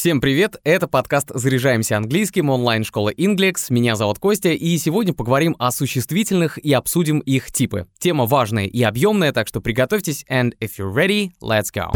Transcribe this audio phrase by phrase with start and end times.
[0.00, 3.66] Всем привет, это подкаст «Заряжаемся английским» онлайн-школы Inglex.
[3.68, 7.86] Меня зовут Костя, и сегодня поговорим о существительных и обсудим их типы.
[7.98, 11.92] Тема важная и объемная, так что приготовьтесь, and if you're ready, let's go.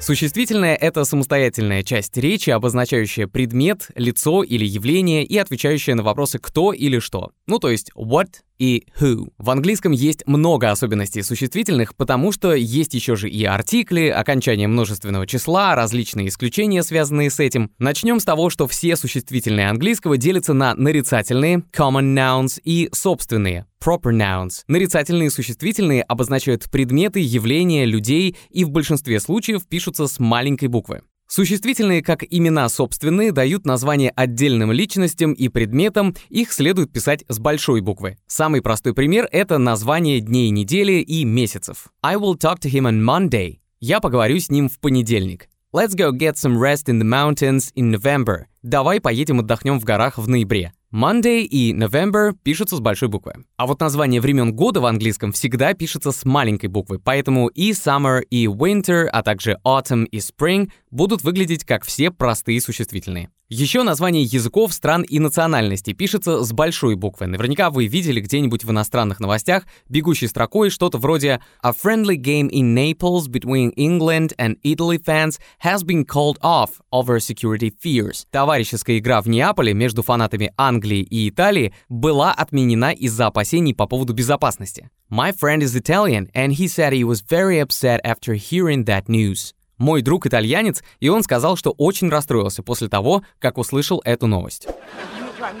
[0.00, 6.72] Существительное— это самостоятельная часть речи, обозначающая предмет, лицо или явление и отвечающая на вопросы «кто»
[6.72, 7.32] или «что».
[7.46, 8.28] Ну, то есть what
[8.60, 9.32] и who.
[9.38, 15.26] В английском есть много особенностей существительных, потому что есть еще же и артикли, окончание множественного
[15.26, 17.70] числа, различные исключения, связанные с этим.
[17.78, 24.12] Начнем с того, что все существительные английского делятся на нарицательные, common nouns, и собственные, proper
[24.12, 24.62] nouns.
[24.68, 31.00] Нарицательные существительные обозначают предметы, явления, людей и в большинстве случаев пишутся с маленькой буквы.
[31.30, 37.82] Существительные, как имена собственные, дают название отдельным личностям и предметам, их следует писать с большой
[37.82, 38.18] буквы.
[38.26, 41.92] Самый простой пример— это название дней недели и месяцев.
[42.02, 43.60] I will talk to him on Monday.
[43.78, 45.48] Я поговорю с ним в понедельник.
[45.72, 48.46] Let's go get some rest in the mountains in November.
[48.64, 50.72] Давай поедем отдохнем в горах в ноябре.
[50.92, 53.44] Monday и November пишутся с большой буквы.
[53.60, 58.22] А вот название времен года в английском всегда пишется с маленькой буквы, поэтому и summer,
[58.22, 63.28] и winter, а также autumn и spring будут выглядеть как все простые существительные.
[63.52, 67.26] Еще название языков, стран и национальностей пишется с большой буквы.
[67.26, 72.76] Наверняка вы видели где-нибудь в иностранных новостях бегущей строкой что-то вроде «A friendly game in
[72.76, 78.24] Naples between England and Italy fans has been called off over security fears».
[78.30, 84.12] Товарищеская игра в Неаполе между фанатами Англии и Италии была отменена из-за опасений по поводу
[84.12, 84.90] безопасности.
[85.10, 89.54] My friend is Italian, and he said he was very upset after hearing that news.
[89.78, 94.68] Мой друг итальянец, и он сказал, что очень расстроился после того, как услышал эту новость.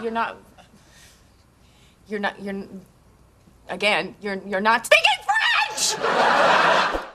[0.02, 0.36] You're not.
[2.08, 2.34] You're not.
[2.40, 2.68] You're.
[3.68, 4.40] Again, you're.
[4.46, 5.19] You're not speaking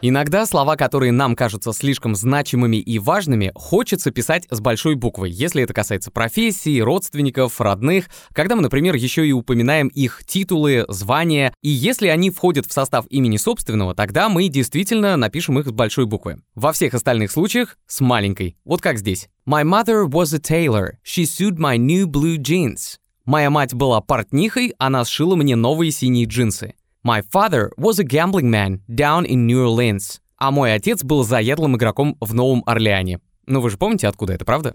[0.08, 5.64] Иногда слова, которые нам кажутся слишком значимыми и важными, хочется писать с большой буквы, если
[5.64, 11.70] это касается профессии, родственников, родных, когда мы, например, еще и упоминаем их титулы, звания, и
[11.70, 16.40] если они входят в состав имени собственного, тогда мы действительно напишем их с большой буквы.
[16.54, 19.30] Во всех остальных случаях с маленькой, вот как здесь.
[19.48, 20.98] My mother was a tailor.
[21.04, 23.00] She sewed my new blue jeans.
[23.26, 26.76] Моя мать была портнихой, она сшила мне новые синие джинсы.
[27.06, 30.20] My father was a gambling man down in New Orleans.
[30.40, 33.20] А мой отец был заядлым игроком в Новом Орлеане.
[33.46, 34.74] Ну вы же помните, откуда это, правда?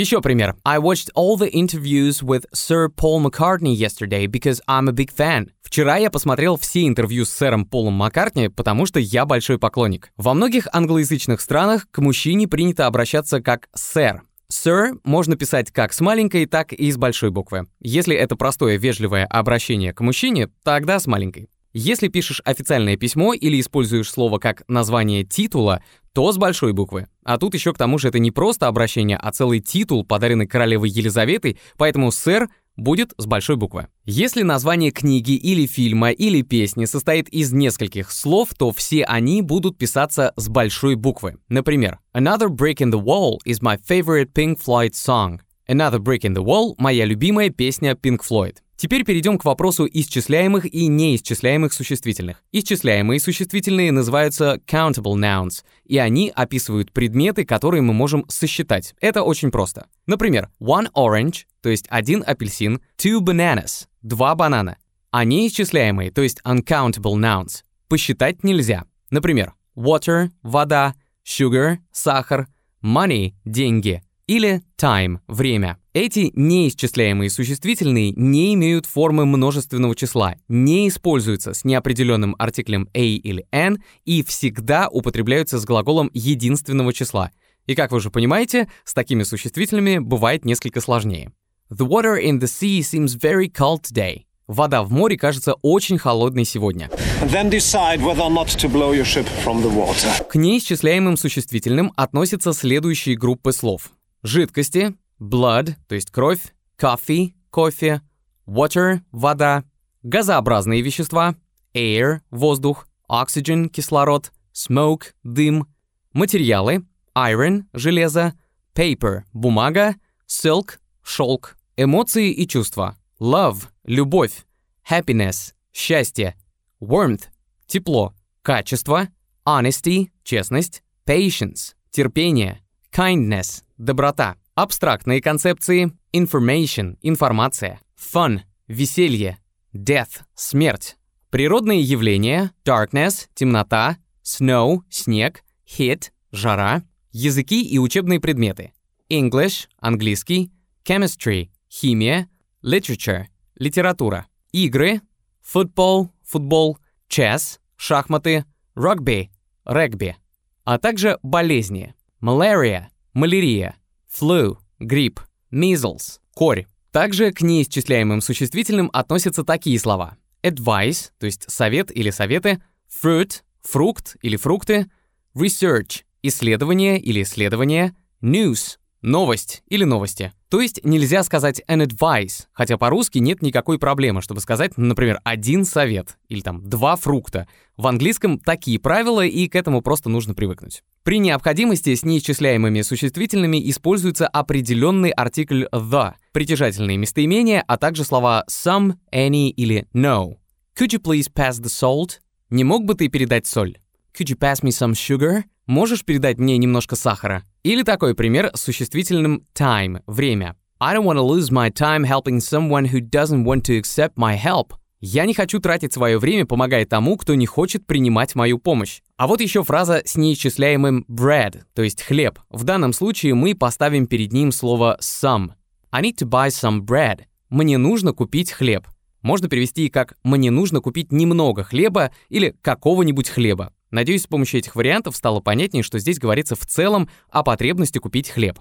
[0.00, 0.56] Еще пример.
[0.64, 5.50] I watched all the interviews with Sir Paul McCartney yesterday because I'm a big fan.
[5.60, 10.10] Вчера я посмотрел все интервью с сэром Полом Маккартни, потому что я большой поклонник.
[10.16, 16.00] Во многих англоязычных странах к мужчине принято обращаться как «сэр», Sir можно писать как с
[16.00, 17.66] маленькой, так и с большой буквы.
[17.80, 21.50] Если это простое вежливое обращение к мужчине, тогда с маленькой.
[21.72, 25.82] Если пишешь официальное письмо или используешь слово как название титула,
[26.12, 27.06] то с большой буквы.
[27.22, 30.90] А тут еще к тому же это не просто обращение, а целый титул, подаренный королевой
[30.90, 33.88] Елизаветой, поэтому «сэр» будет с большой буквы.
[34.04, 39.78] Если название книги или фильма или песни состоит из нескольких слов, то все они будут
[39.78, 41.36] писаться с большой буквы.
[41.48, 45.40] Например, Another Brick in the Wall is my favorite Pink Floyd song.
[45.68, 48.56] Another Brick in the Wall— моя любимая песня Pink Floyd.
[48.80, 52.42] Теперь перейдем к вопросу исчисляемых и неисчисляемых существительных.
[52.50, 58.94] Исчисляемые существительные называются countable nouns, и они описывают предметы, которые мы можем сосчитать.
[58.98, 59.88] Это очень просто.
[60.06, 64.78] Например, one orange, то есть один апельсин, two bananas, два банана.
[65.10, 68.86] А неисчисляемые, то есть uncountable nouns, посчитать нельзя.
[69.10, 72.48] Например, water– вода, sugar– сахар,
[72.82, 75.76] money– деньги или time– время.
[75.92, 83.44] Эти неисчисляемые существительные не имеют формы множественного числа, не используются с неопределенным артиклем a или
[83.50, 87.32] n и всегда употребляются с глаголом единственного числа.
[87.66, 91.32] И как вы уже понимаете, с такими существительными бывает несколько сложнее.
[91.72, 94.26] The water in the sea seems very cold today.
[94.46, 96.88] Вода в море кажется очень холодной сегодня.
[97.22, 100.24] Then decide whether not to blow your ship from the water.
[100.28, 103.90] К неисчисляемым существительным относятся следующие группы слов.
[104.22, 108.02] Жидкости, blood, то есть кровь, coffee, кофе,
[108.46, 109.64] water, вода,
[110.02, 111.36] газообразные вещества,
[111.74, 115.66] air, воздух, oxygen, кислород, smoke, дым,
[116.12, 116.84] материалы,
[117.14, 118.34] iron, железо,
[118.74, 119.96] paper, бумага,
[120.26, 124.44] silk– шелк, эмоции и чувства, love– любовь,
[124.88, 126.36] happiness– счастье,
[126.80, 127.24] warmth–
[127.66, 129.08] тепло, качество,
[129.44, 132.60] honesty– честность, patience– терпение,
[132.92, 139.38] kindness– доброта, абстрактные концепции, information– информация, fun– веселье,
[139.74, 140.96] death– смерть,
[141.30, 148.72] природные явления, darkness– темнота, snow– снег, heat– жара, языки и учебные предметы,
[149.08, 150.52] English– английский,
[150.84, 152.28] chemistry– химия,
[152.62, 153.26] literature–
[153.56, 155.00] литература, игры,
[155.42, 156.78] football– футбол,
[157.08, 158.44] chess– шахматы,
[158.76, 159.30] rugby–
[159.64, 160.16] регби,
[160.64, 163.79] а также болезни, malaria– малярия,
[164.12, 165.20] flu– грипп,
[165.52, 166.66] measles– корь.
[166.90, 170.16] Также к неисчисляемым существительным относятся такие слова.
[170.42, 172.60] Advice, то есть совет или советы,
[172.90, 174.90] fruit, фрукт или фрукты,
[175.36, 180.32] research, исследование или исследование, news, новость или новости.
[180.48, 185.64] То есть нельзя сказать an advice, хотя по-русски нет никакой проблемы, чтобы сказать, например, один
[185.64, 187.46] совет или там два фрукта.
[187.76, 190.82] В английском такие правила, и к этому просто нужно привыкнуть.
[191.02, 198.94] При необходимости с неисчисляемыми существительными используется определенный артикль the, притяжательные местоимения, а также слова some,
[199.14, 200.36] any или no.
[200.78, 202.18] Could you please pass the salt?
[202.50, 203.78] Не мог бы ты передать соль?
[204.12, 205.44] Could you pass me some sugar?
[205.70, 207.44] Можешь передать мне немножко сахара?
[207.62, 210.56] Или такой пример с существительным time– время.
[210.80, 214.36] I don't want to lose my time helping someone who doesn't want to accept my
[214.36, 214.72] help.
[215.00, 219.00] Я не хочу тратить свое время, помогая тому, кто не хочет принимать мою помощь.
[219.16, 222.40] А вот еще фраза с неисчисляемым bread, то есть хлеб.
[222.50, 225.52] В данном случае мы поставим перед ним слово some.
[225.92, 227.26] I need to buy some bread.
[227.48, 228.88] Мне нужно купить хлеб.
[229.22, 233.72] Можно перевести как «мне нужно купить немного хлеба» или «какого-нибудь хлеба».
[233.90, 238.30] Надеюсь, с помощью этих вариантов стало понятнее, что здесь говорится в целом о потребности купить
[238.30, 238.58] хлеб.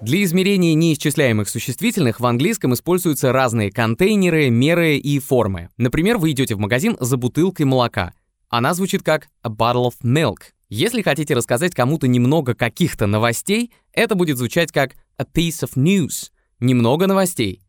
[0.00, 5.68] Для измерения неисчисляемых существительных в английском используются разные контейнеры, меры и формы.
[5.76, 8.14] Например, вы идете в магазин за бутылкой молока.
[8.48, 10.52] Она звучит как a bottle of milk.
[10.68, 16.30] Если хотите рассказать кому-то немного каких-то новостей, это будет звучать как a piece of news.
[16.58, 17.63] Немного новостей.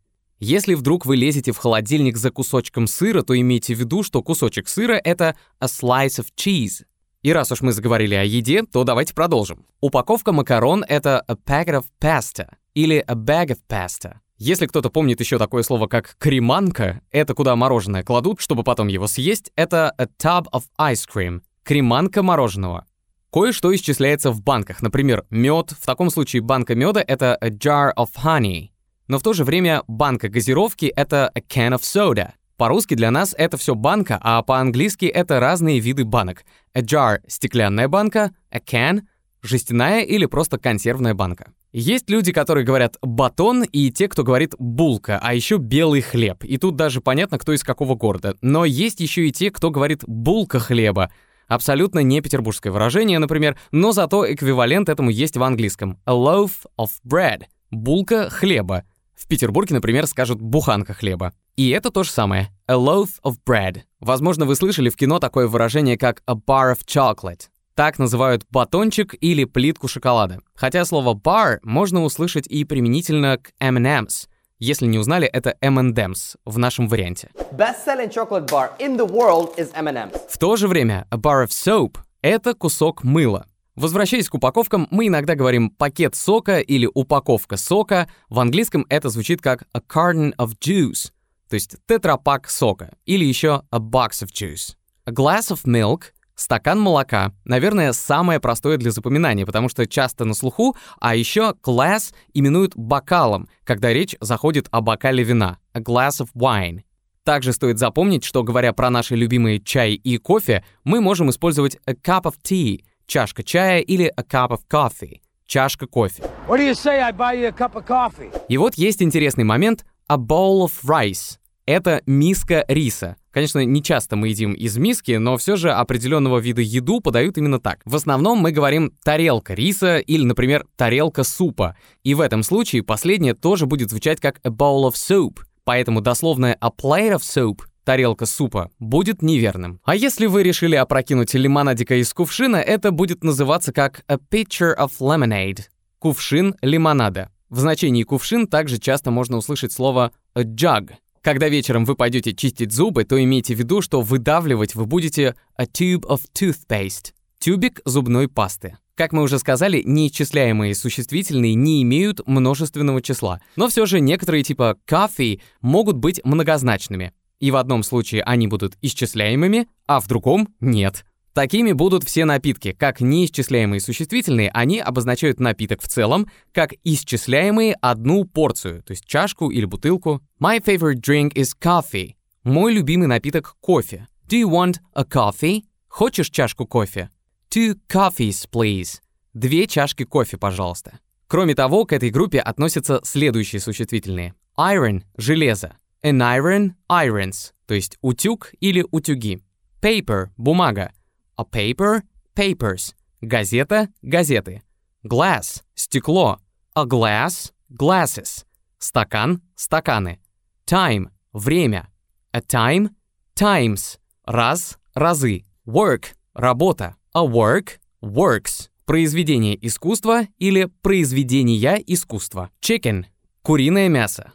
[0.47, 4.68] Если вдруг вы лезете в холодильник за кусочком сыра, то имейте в виду, что кусочек
[4.68, 6.86] сыра— это a slice of cheese.
[7.24, 9.65] И раз уж мы заговорили о еде, то давайте продолжим.
[9.81, 14.18] Упаковка макарон— это a packet of pasta или a bag of pasta.
[14.38, 19.07] Если кто-то помнит еще такое слово, как креманка, это куда мороженое кладут, чтобы потом его
[19.07, 22.86] съесть, это a tub of ice cream, креманка мороженого.
[23.31, 25.71] Кое-что исчисляется в банках, например, мед.
[25.71, 28.75] В таком случае банка меда— это a jar of honey.
[29.07, 32.31] Но в то же время банка газировки— это a can of soda.
[32.57, 36.46] По-русски для нас это все банка, а по-английски это разные виды банок.
[36.74, 39.02] A jar— стеклянная банка, a can—
[39.42, 41.52] жестяная или просто консервная банка.
[41.78, 46.46] Есть люди, которые говорят «батон», и те, кто говорит «булка», а еще «белый хлеб».
[46.46, 48.38] И тут даже понятно, кто из какого города.
[48.42, 51.12] Но есть еще и те, кто говорит «булка хлеба».
[51.50, 56.00] Абсолютно не петербургское выражение, например, но зато эквивалент этому есть в английском.
[56.06, 58.86] A loaf of bread— булка хлеба.
[59.16, 61.34] В Петербурге, например, скажут «буханка хлеба».
[61.56, 62.50] И это то же самое.
[62.68, 63.82] A loaf of bread.
[64.00, 67.48] Возможно, вы слышали в кино такое выражение, как a bar of chocolate.
[67.76, 70.40] Так называют батончик или плитку шоколада.
[70.54, 74.28] Хотя слово bar можно услышать и применительно к M&M's.
[74.60, 77.31] Если не узнали, это M&M's в нашем варианте.
[77.52, 80.18] Best-selling chocolate bar in the world is M&M's.
[80.30, 83.45] В то же время a bar of soap— это кусок мыла.
[83.76, 88.10] Возвращаясь к упаковкам, мы иногда говорим «пакет сока» или «упаковка сока».
[88.30, 91.12] В английском это звучит как «a carton of juice»,
[91.50, 94.76] то есть тетрапак сока, или еще «a box of juice».
[95.04, 97.34] A glass of milk— стакан молока.
[97.44, 103.50] Наверное, самое простое для запоминания, потому что часто на слуху, а еще glass именуют бокалом,
[103.66, 105.60] когда речь заходит о бокале вина.
[105.74, 106.84] A glass of wine.
[107.26, 111.92] Также стоит запомнить, что говоря про наши любимые чай и кофе, мы можем использовать a
[111.94, 116.24] cup of tea— чашка чая или a cup of coffee, чашка кофе.
[116.47, 118.31] What do you say I buy you a cup of coffee?
[118.50, 121.38] И вот есть интересный момент a bowl of rice.
[121.66, 123.16] Это миска риса.
[123.31, 127.59] Конечно, не часто мы едим из миски, но все же определенного вида еду подают именно
[127.59, 127.81] так.
[127.85, 131.76] В основном мы говорим тарелка риса или, например, тарелка супа.
[132.04, 135.40] И в этом случае последнее тоже будет звучать как a bowl of soup.
[135.64, 139.80] Поэтому дословное a plate of soup тарелка супа, будет неверным.
[139.85, 144.92] А если вы решили опрокинуть лимонадика из кувшина, это будет называться как a pitcher of
[144.99, 145.61] lemonade.
[145.99, 147.30] Кувшин лимонада.
[147.49, 150.92] В значении кувшин также часто можно услышать слово a jug.
[151.21, 155.63] Когда вечером вы пойдете чистить зубы, то имейте в виду, что выдавливать вы будете a
[155.63, 157.13] tube of toothpaste.
[157.39, 158.77] Тюбик зубной пасты.
[158.95, 164.77] Как мы уже сказали, неисчисляемые существительные не имеют множественного числа, но все же некоторые типа
[164.89, 167.11] coffee могут быть многозначными.
[167.39, 171.06] И в одном случае они будут исчисляемыми, а в другом— нет.
[171.33, 172.71] Такими будут все напитки.
[172.71, 179.51] Как неисчисляемые существительные, они обозначают напиток в целом, как исчисляемые одну порцию, то есть чашку
[179.51, 180.21] или бутылку.
[180.39, 182.13] My favorite drink is coffee.
[182.45, 184.07] Мой любимый напиток— кофе.
[184.30, 185.63] Do you want a coffee?
[185.89, 187.09] Хочешь чашку кофе?
[187.49, 189.01] Two coffees, please.
[189.33, 190.99] Две чашки кофе, пожалуйста.
[191.27, 194.35] Кроме того, к этой группе относятся следующие существительные.
[194.57, 195.75] Iron— железо.
[196.06, 199.42] An iron— irons, то есть утюг или утюги.
[199.81, 200.92] Paper— бумага.
[201.35, 202.04] A paper—
[202.35, 202.94] papers.
[203.21, 204.62] Газета— газеты.
[205.04, 206.38] Glass— стекло.
[206.76, 208.45] A glass— glasses.
[208.78, 210.19] Стакан— стаканы.
[210.68, 211.88] Time— время.
[212.31, 212.92] A time—
[213.35, 213.97] times.
[214.28, 215.44] Раз— разы.
[215.66, 216.97] Work— работа.
[217.16, 218.69] A work— works.
[218.85, 222.52] Произведение искусства или произведения искусства.
[222.62, 223.06] Chicken—
[223.42, 224.33] куриное мясо.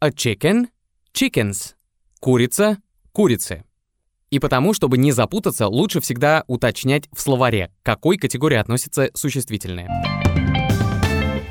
[0.00, 0.68] A chicken—
[1.14, 1.74] chickens.
[2.20, 2.78] Курица—
[3.12, 3.64] курицы.
[4.30, 9.88] И потому, чтобы не запутаться, лучше всегда уточнять в словаре, к какой категории относятся существительные.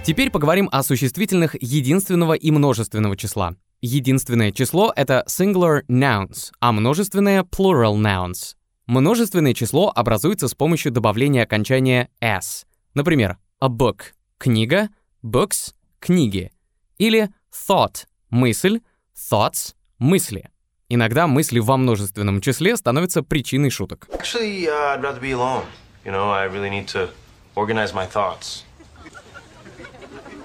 [0.06, 3.56] Теперь поговорим о существительных единственного и множественного числа.
[3.82, 8.56] Единственное число— это singular nouns, а множественное— plural nouns.
[8.88, 12.66] Множественное число образуется с помощью добавления окончания s.
[12.94, 14.00] Например, a book—
[14.38, 14.90] книга,
[15.24, 16.52] books— книги.
[16.98, 18.80] Или thought— мысль,
[19.20, 20.50] thoughts— мысли.
[20.88, 24.08] Иногда мысли во множественном числе становятся причиной шуток.
[24.12, 25.66] Actually, uh, I'd rather be alone.
[26.06, 27.10] You know, I really need to
[27.56, 28.64] organize my thoughts.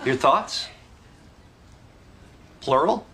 [0.04, 0.68] Your thoughts?
[2.60, 3.04] Plural?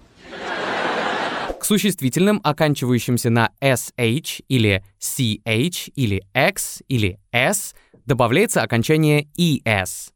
[1.60, 7.74] К существительным, оканчивающимся на sh или ch или x или s,
[8.06, 10.10] добавляется окончание es.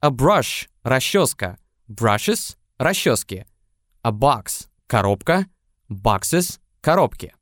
[0.00, 1.56] A brush— расческа,
[1.88, 3.46] brushes— расчески.
[4.02, 5.46] A box— коробка,
[5.88, 7.32] boxes— коробки.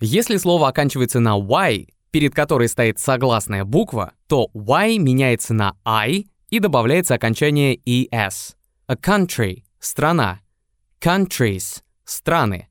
[0.00, 6.24] Если слово оканчивается на y, перед которой стоит согласная буква, то y меняется на i
[6.48, 8.54] и добавляется окончание es.
[8.86, 10.40] A country— страна.
[10.98, 12.68] Countries— страны.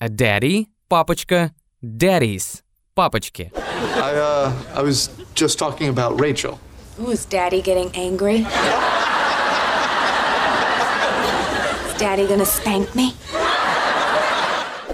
[0.00, 1.52] A daddy— папочка.
[1.80, 2.62] Daddies—
[2.96, 3.52] папочки.
[3.54, 6.58] I, uh, I was just talking about Rachel.
[6.98, 8.44] Ooh, is Daddy getting angry?
[11.86, 13.14] is Daddy gonna spank me?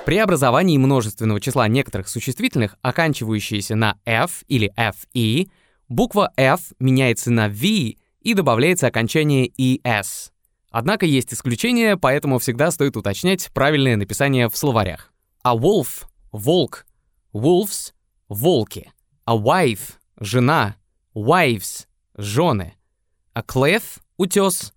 [0.06, 5.50] При образовании множественного числа некоторых существительных, оканчивающиеся на f или fe,
[5.88, 10.30] буква f меняется на v и добавляется окончание es.
[10.70, 15.12] Однако есть исключения, поэтому всегда стоит уточнять правильное написание в словарях.
[15.42, 16.86] А wolf— волк,
[17.34, 17.92] wolves—
[18.28, 18.92] волки,
[19.24, 20.76] а wife— жена,
[21.16, 21.86] wives—
[22.16, 22.74] жены,
[23.32, 24.72] а cliff— утес,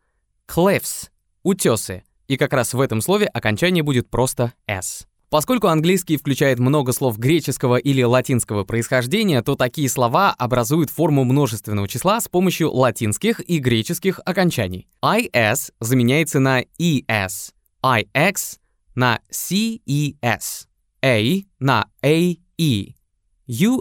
[0.48, 1.12] cliffs—
[1.44, 2.04] утесы.
[2.28, 5.06] И как раз в этом слове окончание будет просто s.
[5.30, 11.88] Поскольку английский включает много слов греческого или латинского происхождения, то такие слова образуют форму множественного
[11.88, 14.88] числа с помощью латинских и греческих окончаний.
[15.04, 18.58] is заменяется на es, ix
[18.96, 20.68] на ces,
[21.04, 22.40] a на ae,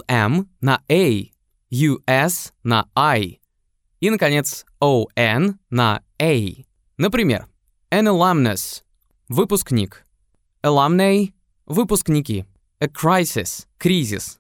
[0.07, 1.31] um на a,
[1.71, 3.39] us на i
[4.01, 6.65] и, наконец, on на a.
[6.99, 7.47] Например,
[7.91, 8.83] an alumnus—
[9.29, 10.05] выпускник,
[10.63, 11.33] alumni
[11.69, 12.47] Выпускники.
[12.81, 14.39] A crisis– кризис.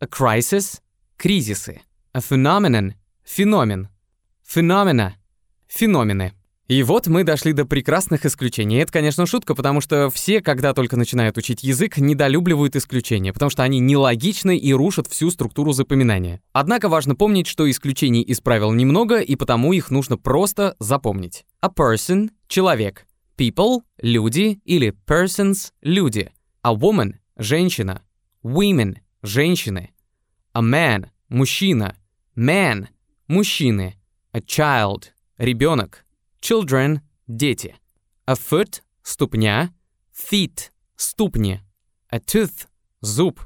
[0.00, 0.80] A crisis–
[1.18, 1.82] кризисы.
[2.14, 3.88] A phenomenon– феномен.
[4.42, 5.12] Phenomena–
[5.68, 6.32] феномены.
[6.68, 8.78] И вот мы дошли до прекрасных исключений.
[8.78, 13.62] Это, конечно, шутка, потому что все, когда только начинают учить язык, недолюбливают исключения, потому что
[13.62, 16.40] они нелогичны и рушат всю структуру запоминания.
[16.54, 21.44] Однако важно помнить, что исключений из правил немного, и потому их нужно просто запомнить.
[21.60, 23.04] A person— человек.
[23.36, 26.32] People— люди или persons— люди.
[26.62, 28.02] A woman– женщина.
[28.42, 29.94] Women– женщины.
[30.52, 31.96] A man– мужчина.
[32.36, 32.88] Man–
[33.28, 33.94] мужчины.
[34.32, 36.04] A child– ребенок.
[36.42, 37.76] Children– дети.
[38.26, 39.72] A foot– ступня.
[40.14, 41.60] Feet– ступни.
[42.12, 42.66] A tooth–
[43.00, 43.40] зуб.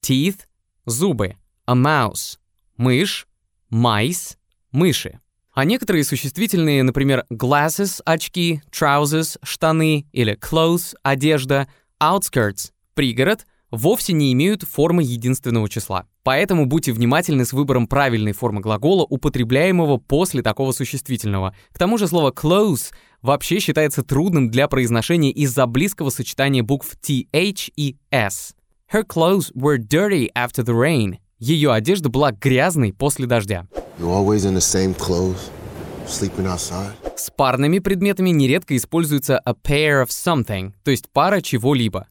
[0.00, 0.46] Teeth–
[0.86, 1.34] зубы.
[1.66, 2.38] A mouse–
[2.76, 3.26] мышь.
[3.72, 4.36] Mice–
[4.70, 5.18] мыши.
[5.52, 11.66] А некоторые существительные, например, glasses– очки, trousers– штаны или clothes– одежда–
[12.02, 16.06] outskirts, пригород, вовсе не имеют формы единственного числа.
[16.24, 21.54] Поэтому будьте внимательны с выбором правильной формы глагола, употребляемого после такого существительного.
[21.72, 22.92] К тому же слово close
[23.22, 28.54] вообще считается трудным для произношения из-за близкого сочетания букв th и s.
[28.92, 31.18] Her clothes were dirty after the rain.
[31.38, 33.66] Ее одежда была грязной после дождя.
[33.98, 35.50] You always in the same clothes,
[36.06, 37.11] sleeping outside?
[37.22, 42.08] С парными предметами нередко используется a pair of something, то есть пара чего-либо.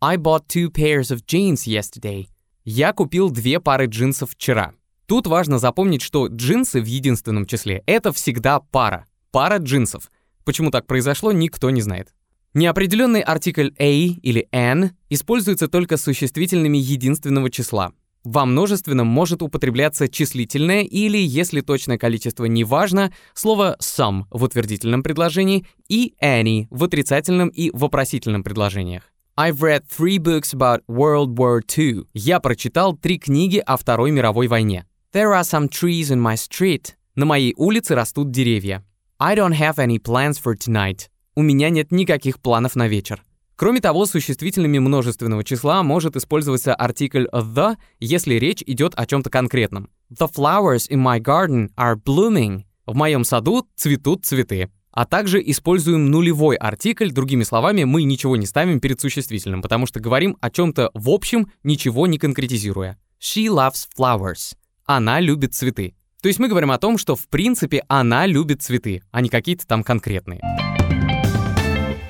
[0.00, 2.28] I bought two pairs of jeans yesterday.
[2.62, 4.74] Я купил две пары джинсов вчера.
[5.06, 9.06] Тут важно запомнить, что джинсы в единственном числе— это всегда пара.
[9.32, 10.08] Пара джинсов.
[10.44, 12.14] Почему так произошло, никто не знает.
[12.54, 17.94] Неопределенный артикль a или an используется только с существительными единственного числа.
[18.24, 25.02] Во множественном может употребляться числительное или, если точное количество не важно, слово some в утвердительном
[25.02, 29.02] предложении и any в отрицательном и вопросительном предложениях.
[29.36, 32.06] I've read three books about World War II.
[32.14, 34.86] Я прочитал три книги о Второй мировой войне.
[35.12, 36.92] There are some trees in my street.
[37.16, 38.84] На моей улице растут деревья.
[39.18, 41.08] I don't have any plans for tonight.
[41.34, 43.22] У меня нет никаких планов на вечер.
[43.62, 49.88] Кроме того, существительными множественного числа может использоваться артикль the, если речь идет о чем-то конкретном.
[50.10, 52.64] The flowers in my garden are blooming.
[52.86, 54.68] В моем саду цветут цветы.
[54.90, 60.00] А также используем нулевой артикль, другими словами, мы ничего не ставим перед существительным, потому что
[60.00, 62.98] говорим о чем-то в общем, ничего не конкретизируя.
[63.20, 64.56] She loves flowers.
[64.86, 65.94] Она любит цветы.
[66.20, 69.68] То есть мы говорим о том, что в принципе она любит цветы, а не какие-то
[69.68, 70.40] там конкретные.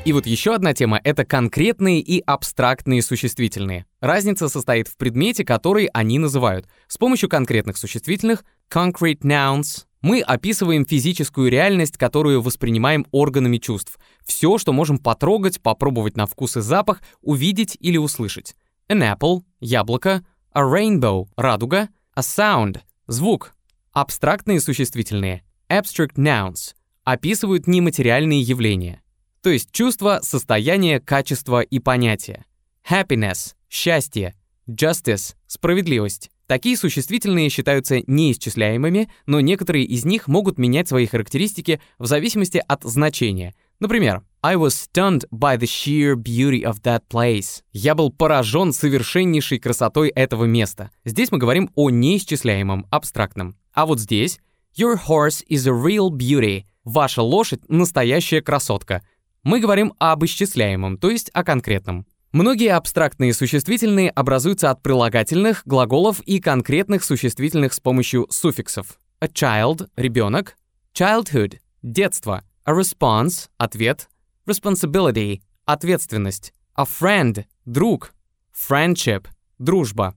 [0.05, 3.87] И вот еще одна тема— это конкретные и абстрактные существительные.
[4.01, 6.67] Разница состоит в предмете, который они называют.
[6.89, 13.97] С помощью конкретных существительных concrete nouns мы описываем физическую реальность, которую воспринимаем органами чувств.
[14.25, 18.57] Все, что можем потрогать, попробовать на вкус и запах, увидеть или услышать.
[18.89, 23.55] An apple— яблоко, a rainbow— радуга, a sound— звук.
[23.93, 29.02] Абстрактные существительные abstract nouns описывают нематериальные явления.
[29.43, 32.45] То есть чувство, состояние, качество и понятие.
[32.89, 34.35] Happiness— счастье.
[34.69, 36.31] Justice— справедливость.
[36.47, 42.85] Такие существительные считаются неисчисляемыми, но некоторые из них могут менять свои характеристики в зависимости от
[42.85, 43.55] значения.
[43.81, 47.63] Например, I was stunned by the sheer beauty of that place.
[47.73, 50.91] Я был поражен совершеннейшей красотой этого места.
[51.05, 53.57] Здесь мы говорим о неисчисляемом, абстрактном.
[53.73, 54.39] А вот здесь
[54.77, 56.65] Your horse is a real beauty.
[56.85, 59.03] Ваша лошадь— настоящая красотка
[59.45, 62.07] мы говорим об исчисляемом, то есть о конкретном.
[62.33, 68.99] Многие абстрактные существительные образуются от прилагательных, глаголов и конкретных существительных с помощью суффиксов.
[69.21, 70.57] A child— ребенок,
[70.95, 74.09] childhood— детство, a response— ответ,
[74.47, 78.15] responsibility— ответственность, a friend— друг,
[78.55, 79.27] friendship—
[79.59, 80.17] дружба,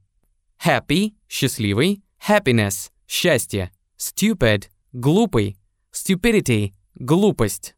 [0.66, 5.58] happy— счастливый, happiness— счастье, stupid— глупый,
[5.92, 7.76] stupidity— глупость,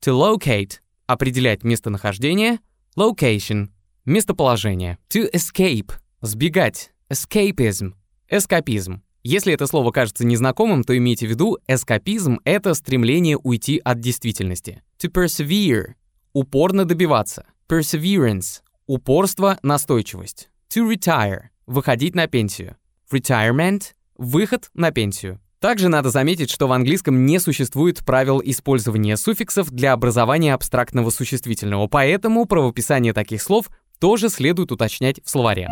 [0.00, 0.78] to locate
[1.12, 2.60] определять местонахождение,
[2.96, 3.70] location,
[4.04, 4.98] местоположение.
[5.10, 7.94] To escape— сбегать, escapism,
[8.28, 9.02] эскапизм.
[9.22, 14.82] Если это слово кажется незнакомым, то имейте в виду, эскапизм— это стремление уйти от действительности.
[15.02, 15.94] To persevere—
[16.32, 17.44] упорно добиваться.
[17.68, 20.48] Perseverance— упорство, настойчивость.
[20.70, 22.76] To retire— выходить на пенсию.
[23.12, 25.40] Retirement— выход на пенсию.
[25.60, 31.86] Также надо заметить, что в английском не существует правил использования суффиксов для образования абстрактного существительного,
[31.86, 33.68] поэтому правописание таких слов
[33.98, 35.68] тоже следует уточнять в словаре.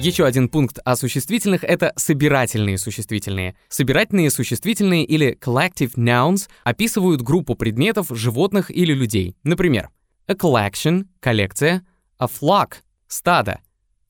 [0.00, 3.54] Еще один пункт о существительных— это собирательные существительные.
[3.68, 9.36] Собирательные существительные или collective nouns описывают группу предметов, животных или людей.
[9.44, 9.90] Например,
[10.26, 11.86] a collection— коллекция,
[12.18, 12.74] a flock—
[13.06, 13.60] стадо,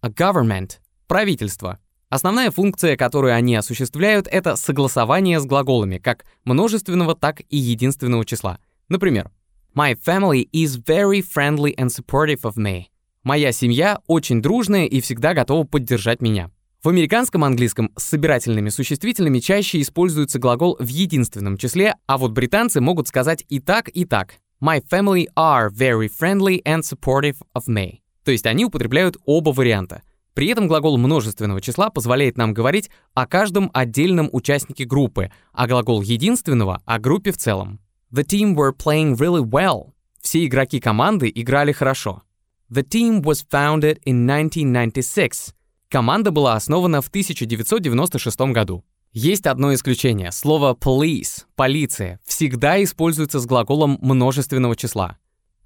[0.01, 7.43] a government— правительство— Основная функция, которую они осуществляют, это согласование с глаголами, как множественного, так
[7.49, 8.59] и единственного числа.
[8.89, 9.31] Например,
[9.75, 12.85] My family is very friendly and supportive of me.
[13.25, 16.51] Моя семья очень дружная и всегда готова поддержать меня.
[16.83, 22.81] В американском английском с собирательными существительными чаще используется глагол в единственном числе, а вот британцы
[22.81, 24.35] могут сказать и так, и так.
[24.63, 27.99] My family are very friendly and supportive of me.
[28.25, 30.03] То есть они употребляют оба варианта.
[30.37, 36.03] При этом глагол множественного числа позволяет нам говорить о каждом отдельном участнике группы, а глагол
[36.03, 37.81] единственного— о группе в целом.
[38.13, 39.95] The team were playing really well.
[40.21, 42.23] Все игроки команды играли хорошо.
[42.71, 45.55] The team was founded in 1996.
[45.89, 48.85] Команда была основана в 1996 году.
[49.15, 50.33] Есть одно исключение.
[50.33, 55.17] Слово police, полиция, всегда используется с глаголом множественного числа.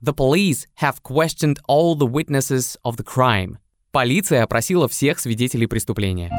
[0.00, 3.56] The police have questioned all the witnesses of the crime.
[3.92, 6.31] Полиция опросила всех свидетелей преступления.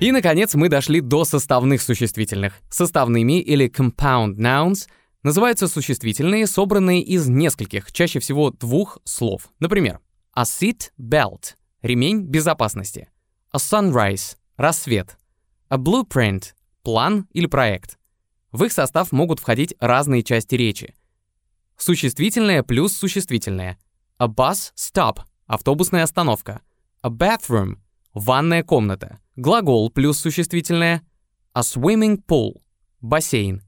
[0.00, 2.54] И, наконец, мы дошли до составных существительных.
[2.70, 4.88] Составными или compound nouns
[5.22, 9.48] называются существительные, собранные из нескольких, чаще всего двух слов.
[9.58, 10.00] Например,
[10.32, 13.08] a seat belt— ремень безопасности,
[13.52, 15.18] a sunrise— рассвет,
[15.68, 17.98] A blueprint— план или проект.
[18.52, 20.94] В их состав могут входить разные части речи.
[21.76, 23.78] Существительное плюс существительное.
[24.18, 26.62] A bus stop— автобусная остановка.
[27.02, 27.78] A bathroom—
[28.14, 29.20] ванная комната.
[29.36, 31.02] Глагол плюс существительное.
[31.54, 32.60] A swimming pool—
[33.00, 33.62] бассейн.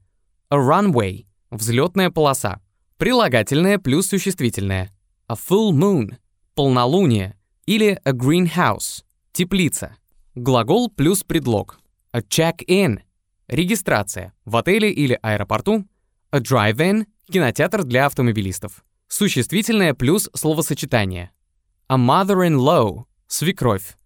[0.49, 2.61] A runway— взлетная полоса.
[2.97, 4.91] Прилагательное плюс существительное.
[5.27, 6.17] A full moon—
[6.55, 7.37] полнолуние.
[7.65, 9.95] Или a greenhouse— теплица.
[10.35, 11.79] Глагол плюс предлог.
[12.11, 13.01] A check-in—
[13.47, 15.85] регистрация в отеле или аэропорту.
[16.31, 18.83] A drive-in— кинотеатр для автомобилистов.
[19.07, 21.31] Существительное плюс словосочетание.
[21.91, 23.97] A mother-in-law— свекровь.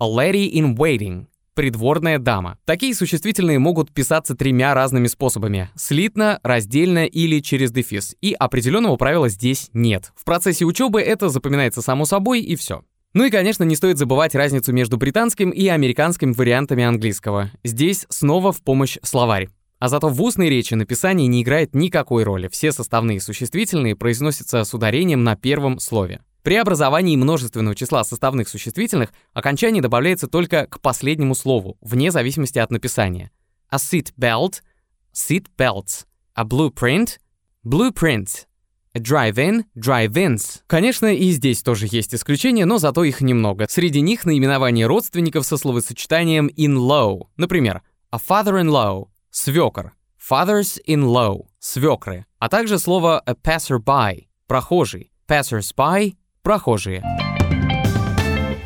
[0.00, 2.58] A lady in waiting— придворная дама.
[2.64, 5.70] Такие существительные могут писаться тремя разными способами.
[5.76, 8.16] Слитно, раздельно или через дефис.
[8.20, 10.10] И определенного правила здесь нет.
[10.16, 12.82] В процессе учебы это запоминается само собой и все.
[13.14, 17.52] Ну и, конечно, не стоит забывать разницу между британским и американским вариантами английского.
[17.62, 19.48] Здесь снова в помощь словарь.
[19.78, 22.48] А зато в устной речи написание не играет никакой роли.
[22.48, 26.20] Все составные существительные произносятся с ударением на первом слове.
[26.48, 32.70] При образовании множественного числа составных существительных окончание добавляется только к последнему слову, вне зависимости от
[32.70, 33.30] написания.
[33.68, 34.62] A seat belt—
[35.12, 36.06] seat belts.
[36.34, 37.18] A blueprint—
[37.66, 38.46] blueprints.
[38.94, 40.62] A drive-in— drive-ins.
[40.66, 43.66] Конечно, и здесь тоже есть исключения, но зато их немного.
[43.68, 47.26] Среди них наименование родственников со словосочетанием in-law.
[47.36, 49.92] Например, a father-in-law— свекор.
[50.18, 52.24] Fathers-in-law— свекры.
[52.38, 55.12] А также слово a passerby— прохожий.
[55.28, 57.02] Passers-by— прохожие.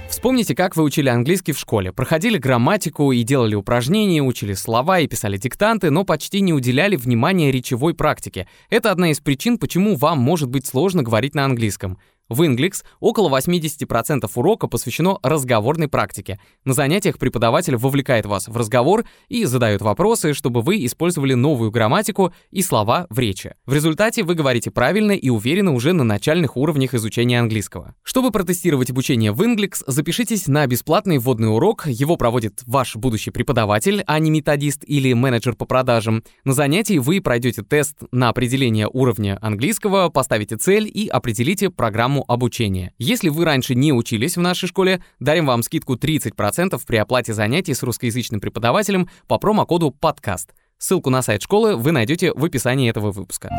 [0.09, 1.91] Вспомните, как вы учили английский в школе.
[1.91, 7.51] Проходили грамматику и делали упражнения, учили слова и писали диктанты, но почти не уделяли внимания
[7.51, 8.47] речевой практике.
[8.71, 11.99] Это одна из причин, почему вам может быть сложно говорить на английском.
[12.29, 16.41] В Inglix около 80% урока посвящено разговорной практике.
[16.65, 22.33] На занятиях преподаватель вовлекает вас в разговор и задает вопросы, чтобы вы использовали новую грамматику
[22.51, 23.55] и слова в речи.
[23.67, 27.95] В результате вы говорите правильно и уверенно уже на начальных уровнях изучения английского.
[28.03, 31.87] Чтобы протестировать обучение в Inglix, запишитесь на бесплатный вводный урок.
[31.87, 36.23] Его проводит ваш будущий преподаватель, а не методист или менеджер по продажам.
[36.45, 42.93] На занятии вы пройдете тест на определение уровня английского, поставите цель и определите программу обучения.
[42.99, 47.75] Если вы раньше не учились в нашей школе, дарим вам скидку 30% при оплате занятий
[47.75, 50.55] с русскоязычным преподавателем по промокоду «Подкаст».
[50.79, 53.51] Ссылку на сайт школы вы найдете в описании этого выпуска.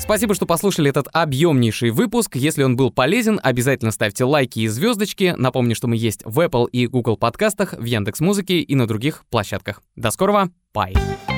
[0.00, 2.34] Спасибо, что послушали этот объемнейший выпуск.
[2.34, 5.34] Если он был полезен, обязательно ставьте лайки и звездочки.
[5.36, 9.24] Напомню, что мы есть в Apple и Google подкастах, в Яндекс Музыке и на других
[9.30, 9.82] площадках.
[9.94, 11.29] До скорого, bye!